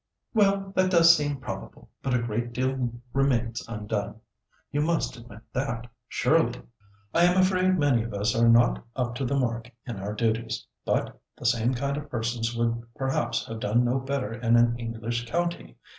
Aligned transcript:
"Well, 0.33 0.73
that 0.75 0.89
does 0.89 1.15
seem 1.15 1.37
probable, 1.39 1.91
but 2.01 2.15
a 2.15 2.21
great 2.23 2.53
deal 2.53 2.91
remains 3.13 3.63
undone; 3.67 4.19
you 4.71 4.81
must 4.81 5.15
admit 5.15 5.41
that, 5.53 5.85
surely?" 6.07 6.59
"I 7.13 7.23
am 7.25 7.39
afraid 7.39 7.77
many 7.77 8.01
of 8.01 8.11
us 8.11 8.35
are 8.35 8.49
not 8.49 8.83
up 8.95 9.13
to 9.13 9.25
the 9.25 9.37
mark 9.37 9.69
in 9.85 9.99
our 9.99 10.13
duties, 10.13 10.65
but 10.85 11.21
the 11.37 11.45
same 11.45 11.75
kind 11.75 11.97
of 11.97 12.09
persons 12.09 12.57
would 12.57 12.81
perhaps 12.95 13.45
have 13.45 13.59
done 13.59 13.85
no 13.85 13.99
better 13.99 14.33
in 14.33 14.55
an 14.55 14.75
English 14.79 15.27
county. 15.29 15.77